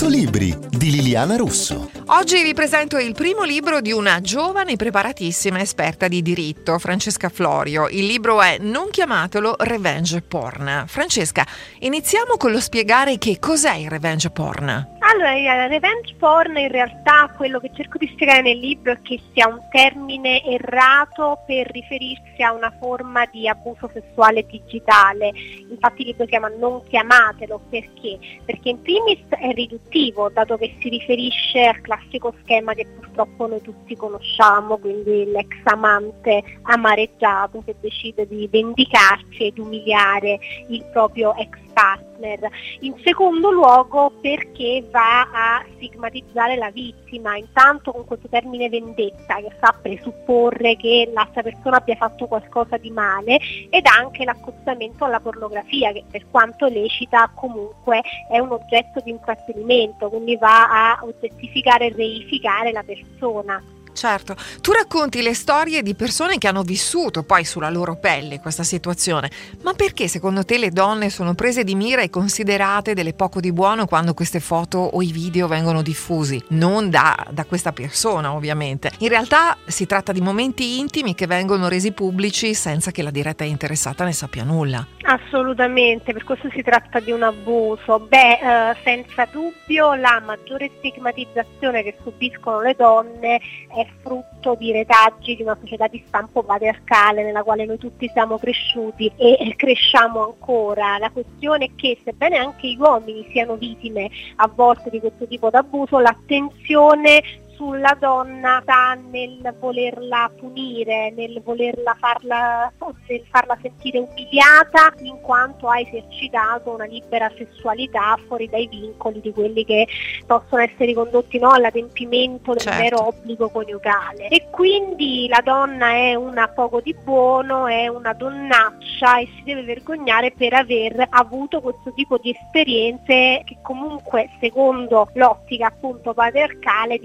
100 0.00 0.16
libri 0.16 0.56
di 0.70 0.92
Liliana 0.92 1.36
Russo. 1.36 1.90
Oggi 2.06 2.42
vi 2.42 2.54
presento 2.54 2.96
il 2.96 3.12
primo 3.12 3.42
libro 3.42 3.82
di 3.82 3.92
una 3.92 4.22
giovane 4.22 4.72
e 4.72 4.76
preparatissima 4.76 5.60
esperta 5.60 6.08
di 6.08 6.22
diritto, 6.22 6.78
Francesca 6.78 7.28
Florio. 7.28 7.86
Il 7.86 8.06
libro 8.06 8.40
è 8.40 8.56
Non 8.58 8.88
chiamatelo 8.88 9.56
revenge 9.58 10.22
porn. 10.22 10.84
Francesca, 10.86 11.46
iniziamo 11.80 12.38
con 12.38 12.50
lo 12.50 12.60
spiegare 12.60 13.18
che 13.18 13.38
cos'è 13.38 13.74
il 13.74 13.90
revenge 13.90 14.30
porn. 14.30 14.96
Allora, 15.12 15.34
il 15.34 15.68
revenge 15.68 16.14
porn 16.16 16.56
in 16.56 16.68
realtà 16.68 17.32
quello 17.36 17.58
che 17.58 17.72
cerco 17.74 17.98
di 17.98 18.08
spiegare 18.12 18.42
nel 18.42 18.58
libro 18.58 18.92
è 18.92 18.98
che 19.02 19.20
sia 19.32 19.48
un 19.48 19.60
termine 19.68 20.40
errato 20.44 21.40
per 21.46 21.68
riferirsi 21.72 22.40
a 22.42 22.52
una 22.52 22.72
forma 22.78 23.26
di 23.26 23.48
abuso 23.48 23.90
sessuale 23.92 24.46
digitale. 24.46 25.32
Infatti 25.68 26.02
il 26.02 26.08
libro 26.08 26.26
chiama 26.26 26.46
Non 26.46 26.86
chiamatelo 26.86 27.60
perché? 27.68 28.20
Perché 28.44 28.68
in 28.68 28.82
primis 28.82 29.18
è 29.30 29.50
riduttivo, 29.52 30.28
dato 30.28 30.56
che 30.56 30.76
si 30.80 30.88
riferisce 30.88 31.64
al 31.66 31.80
classico 31.80 32.32
schema 32.42 32.72
che 32.74 32.86
purtroppo 32.86 33.48
noi 33.48 33.62
tutti 33.62 33.96
conosciamo, 33.96 34.78
quindi 34.78 35.28
l'ex 35.28 35.56
amante 35.64 36.44
amareggiato 36.62 37.64
che 37.64 37.74
decide 37.80 38.28
di 38.28 38.46
vendicarsi 38.48 39.46
ed 39.46 39.58
umiliare 39.58 40.38
il 40.68 40.84
proprio 40.92 41.34
ex 41.34 41.58
partner. 41.72 42.48
In 42.80 42.94
secondo 43.02 43.50
luogo 43.50 44.12
perché 44.20 44.84
va 44.90 45.22
a 45.22 45.64
stigmatizzare 45.74 46.56
la 46.56 46.70
vittima, 46.70 47.36
intanto 47.36 47.92
con 47.92 48.04
questo 48.04 48.28
termine 48.28 48.68
vendetta 48.68 49.36
che 49.36 49.50
fa 49.58 49.74
presupporre 49.80 50.76
che 50.76 51.10
l'altra 51.12 51.42
persona 51.42 51.76
abbia 51.76 51.96
fatto 51.96 52.26
qualcosa 52.26 52.76
di 52.76 52.90
male 52.90 53.38
ed 53.70 53.86
anche 53.86 54.24
l'accostamento 54.24 55.04
alla 55.04 55.20
pornografia 55.20 55.92
che 55.92 56.04
per 56.10 56.26
quanto 56.30 56.66
lecita 56.66 57.30
comunque 57.34 58.02
è 58.30 58.38
un 58.38 58.52
oggetto 58.52 59.00
di 59.00 59.10
intrattenimento, 59.10 60.08
quindi 60.08 60.36
va 60.36 60.92
a 60.92 60.98
oggettificare 61.02 61.86
e 61.86 61.94
reificare 61.94 62.72
la 62.72 62.82
persona. 62.82 63.62
Certo, 64.00 64.34
tu 64.62 64.72
racconti 64.72 65.20
le 65.20 65.34
storie 65.34 65.82
di 65.82 65.94
persone 65.94 66.38
che 66.38 66.48
hanno 66.48 66.62
vissuto 66.62 67.22
poi 67.22 67.44
sulla 67.44 67.68
loro 67.68 67.96
pelle 67.96 68.40
questa 68.40 68.62
situazione, 68.62 69.30
ma 69.60 69.74
perché 69.74 70.08
secondo 70.08 70.42
te 70.42 70.56
le 70.56 70.70
donne 70.70 71.10
sono 71.10 71.34
prese 71.34 71.64
di 71.64 71.74
mira 71.74 72.00
e 72.00 72.08
considerate 72.08 72.94
delle 72.94 73.12
poco 73.12 73.40
di 73.40 73.52
buono 73.52 73.84
quando 73.84 74.14
queste 74.14 74.40
foto 74.40 74.78
o 74.78 75.02
i 75.02 75.12
video 75.12 75.48
vengono 75.48 75.82
diffusi? 75.82 76.42
Non 76.48 76.88
da, 76.88 77.26
da 77.30 77.44
questa 77.44 77.72
persona 77.72 78.32
ovviamente. 78.32 78.90
In 79.00 79.08
realtà 79.08 79.58
si 79.66 79.84
tratta 79.84 80.12
di 80.12 80.22
momenti 80.22 80.78
intimi 80.78 81.14
che 81.14 81.26
vengono 81.26 81.68
resi 81.68 81.92
pubblici 81.92 82.54
senza 82.54 82.92
che 82.92 83.02
la 83.02 83.10
diretta 83.10 83.44
interessata 83.44 84.04
ne 84.04 84.14
sappia 84.14 84.44
nulla. 84.44 84.82
Assolutamente, 85.10 86.12
per 86.12 86.22
questo 86.22 86.48
si 86.50 86.62
tratta 86.62 87.00
di 87.00 87.10
un 87.10 87.24
abuso. 87.24 87.98
Beh, 87.98 88.38
eh, 88.70 88.76
senza 88.84 89.26
dubbio 89.28 89.94
la 89.94 90.22
maggiore 90.24 90.70
stigmatizzazione 90.78 91.82
che 91.82 91.96
subiscono 92.00 92.60
le 92.60 92.76
donne 92.76 93.40
è 93.74 93.84
frutto 94.02 94.54
di 94.54 94.70
retaggi 94.70 95.34
di 95.34 95.42
una 95.42 95.56
società 95.58 95.88
di 95.88 96.00
stampo 96.06 96.44
patriarcale 96.44 97.24
nella 97.24 97.42
quale 97.42 97.64
noi 97.64 97.78
tutti 97.78 98.08
siamo 98.12 98.38
cresciuti 98.38 99.10
e 99.16 99.52
cresciamo 99.56 100.22
ancora. 100.22 100.96
La 100.98 101.10
questione 101.10 101.64
è 101.64 101.70
che 101.74 101.98
sebbene 102.04 102.36
anche 102.36 102.68
gli 102.68 102.78
uomini 102.78 103.26
siano 103.32 103.56
vittime 103.56 104.08
a 104.36 104.48
volte 104.54 104.90
di 104.90 105.00
questo 105.00 105.26
tipo 105.26 105.50
d'abuso, 105.50 105.98
l'attenzione 105.98 107.20
sulla 107.60 107.94
donna 108.00 108.60
sta 108.62 108.96
nel 109.10 109.54
volerla 109.58 110.30
punire, 110.34 111.12
nel 111.14 111.42
volerla 111.44 111.94
farla, 112.00 112.72
nel 113.06 113.22
farla 113.28 113.58
sentire 113.60 113.98
umiliata 113.98 114.94
in 115.02 115.20
quanto 115.20 115.68
ha 115.68 115.78
esercitato 115.78 116.70
una 116.70 116.86
libera 116.86 117.30
sessualità 117.36 118.18
fuori 118.26 118.48
dai 118.48 118.66
vincoli 118.66 119.20
di 119.20 119.30
quelli 119.30 119.66
che 119.66 119.86
possono 120.26 120.62
essere 120.62 120.86
ricondotti 120.86 121.38
no, 121.38 121.50
all'adempimento 121.50 122.52
del 122.52 122.62
Certo. 122.62 122.78
vero 122.80 123.06
obbligo 123.08 123.50
coniugale. 123.50 124.28
E 124.28 124.48
quindi 124.50 125.28
la 125.28 125.42
donna 125.44 125.90
è 125.90 126.14
una 126.14 126.48
poco 126.48 126.80
di 126.80 126.94
buono, 126.94 127.66
è 127.66 127.88
una 127.88 128.14
donnaccia 128.14 129.18
e 129.18 129.28
si 129.36 129.42
deve 129.44 129.64
vergognare 129.64 130.32
per 130.32 130.54
aver 130.54 131.08
avuto 131.10 131.60
questo 131.60 131.92
tipo 131.92 132.16
di 132.16 132.30
esperienze 132.30 133.42
che 133.44 133.58
comunque 133.60 134.30
secondo 134.40 135.10
l'ottica 135.12 135.66
appunto 135.66 136.14
patriarcale 136.14 136.98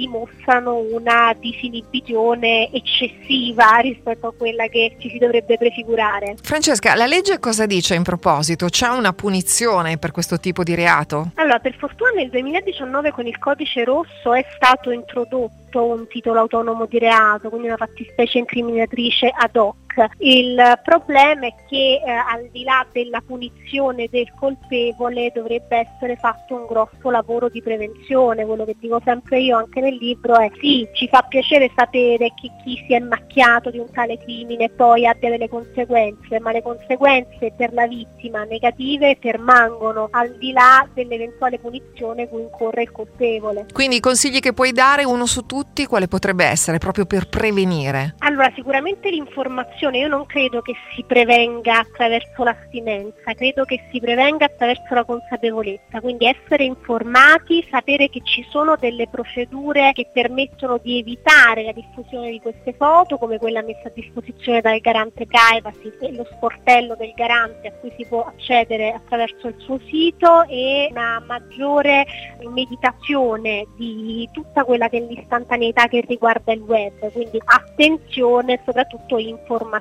dimostrano 0.45 0.77
una 0.77 1.35
disinibizione 1.37 2.69
eccessiva 2.71 3.77
rispetto 3.77 4.27
a 4.27 4.33
quella 4.33 4.67
che 4.67 4.95
ci 4.99 5.09
si 5.09 5.17
dovrebbe 5.17 5.57
prefigurare. 5.57 6.35
Francesca, 6.41 6.95
la 6.95 7.07
legge 7.07 7.39
cosa 7.39 7.65
dice 7.65 7.95
in 7.95 8.03
proposito? 8.03 8.67
C'è 8.67 8.87
una 8.87 9.13
punizione 9.13 9.97
per 9.97 10.11
questo 10.11 10.39
tipo 10.39 10.63
di 10.63 10.75
reato? 10.75 11.31
Allora, 11.35 11.59
per 11.59 11.75
fortuna 11.75 12.11
nel 12.11 12.29
2019 12.29 13.11
con 13.11 13.25
il 13.25 13.37
codice 13.39 13.83
rosso 13.83 14.33
è 14.33 14.45
stato 14.55 14.91
introdotto 14.91 15.83
un 15.83 16.07
titolo 16.07 16.39
autonomo 16.39 16.85
di 16.85 16.99
reato, 16.99 17.49
quindi 17.49 17.67
una 17.67 17.77
fattispecie 17.77 18.37
incriminatrice 18.37 19.31
ad 19.35 19.55
hoc. 19.55 19.84
Il 20.17 20.79
problema 20.83 21.47
è 21.47 21.53
che 21.67 22.01
eh, 22.05 22.09
al 22.09 22.49
di 22.51 22.63
là 22.63 22.85
della 22.91 23.21
punizione 23.25 24.07
del 24.09 24.31
colpevole 24.37 25.31
dovrebbe 25.33 25.77
essere 25.77 26.15
fatto 26.15 26.55
un 26.55 26.65
grosso 26.65 27.09
lavoro 27.09 27.49
di 27.49 27.61
prevenzione, 27.61 28.45
quello 28.45 28.65
che 28.65 28.75
dico 28.79 29.01
sempre 29.03 29.39
io 29.39 29.57
anche 29.57 29.79
nel 29.79 29.95
libro 29.95 30.37
è 30.37 30.51
sì, 30.59 30.87
ci 30.93 31.07
fa 31.07 31.21
piacere 31.21 31.71
sapere 31.75 32.33
che 32.39 32.49
chi 32.63 32.83
si 32.85 32.93
è 32.93 32.99
macchiato 32.99 33.69
di 33.69 33.79
un 33.79 33.89
tale 33.91 34.17
crimine 34.17 34.69
poi 34.69 35.05
abbia 35.07 35.29
delle 35.29 35.49
conseguenze, 35.49 36.39
ma 36.39 36.51
le 36.51 36.61
conseguenze 36.61 37.53
per 37.55 37.73
la 37.73 37.87
vittima 37.87 38.43
negative 38.43 39.17
permangono 39.19 40.07
al 40.11 40.35
di 40.37 40.51
là 40.51 40.87
dell'eventuale 40.93 41.59
punizione 41.59 42.27
cui 42.27 42.41
incorre 42.41 42.83
il 42.83 42.91
colpevole. 42.91 43.67
Quindi 43.71 43.97
i 43.97 43.99
consigli 43.99 44.39
che 44.39 44.53
puoi 44.53 44.71
dare 44.71 45.03
uno 45.03 45.25
su 45.25 45.45
tutti, 45.45 45.85
quale 45.85 46.07
potrebbe 46.07 46.45
essere 46.45 46.77
proprio 46.77 47.05
per 47.05 47.27
prevenire? 47.29 48.15
Allora, 48.19 48.51
sicuramente 48.55 49.09
l'informazione 49.09 49.84
io 49.93 50.07
non 50.07 50.25
credo 50.25 50.61
che 50.61 50.73
si 50.93 51.03
prevenga 51.03 51.79
attraverso 51.79 52.43
l'astinenza, 52.43 53.33
credo 53.33 53.63
che 53.65 53.83
si 53.91 53.99
prevenga 53.99 54.45
attraverso 54.45 54.93
la 54.93 55.03
consapevolezza, 55.03 56.01
quindi 56.01 56.25
essere 56.25 56.63
informati, 56.63 57.65
sapere 57.69 58.09
che 58.09 58.21
ci 58.23 58.45
sono 58.49 58.75
delle 58.75 59.07
procedure 59.07 59.91
che 59.93 60.09
permettono 60.11 60.77
di 60.81 60.99
evitare 60.99 61.63
la 61.63 61.71
diffusione 61.71 62.31
di 62.31 62.39
queste 62.39 62.73
foto, 62.73 63.17
come 63.17 63.37
quella 63.37 63.61
messa 63.61 63.87
a 63.87 63.91
disposizione 63.93 64.61
dal 64.61 64.79
garante 64.79 65.25
privacy 65.25 65.91
e 66.01 66.13
lo 66.13 66.25
sportello 66.31 66.95
del 66.95 67.13
garante 67.15 67.67
a 67.67 67.71
cui 67.73 67.91
si 67.97 68.05
può 68.05 68.25
accedere 68.25 68.91
attraverso 68.91 69.47
il 69.47 69.55
suo 69.57 69.79
sito 69.87 70.43
e 70.47 70.87
una 70.91 71.23
maggiore 71.25 72.05
meditazione 72.49 73.65
di 73.75 74.27
tutta 74.31 74.63
quella 74.63 74.89
che 74.89 74.97
è 74.97 75.01
l'istantaneità 75.01 75.87
che 75.87 76.03
riguarda 76.07 76.51
il 76.53 76.61
web, 76.61 77.11
quindi 77.11 77.41
attenzione 77.43 78.61
soprattutto 78.65 79.17
informazione. 79.17 79.74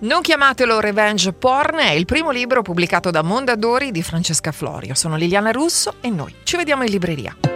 Non 0.00 0.20
chiamatelo 0.20 0.80
Revenge 0.80 1.32
Porn, 1.32 1.78
è 1.78 1.90
il 1.90 2.04
primo 2.04 2.30
libro 2.30 2.62
pubblicato 2.62 3.10
da 3.10 3.22
Mondadori 3.22 3.90
di 3.90 4.02
Francesca 4.02 4.52
Florio. 4.52 4.94
Sono 4.94 5.16
Liliana 5.16 5.50
Russo 5.50 5.94
e 6.00 6.10
noi 6.10 6.34
ci 6.44 6.56
vediamo 6.56 6.84
in 6.84 6.90
libreria. 6.90 7.53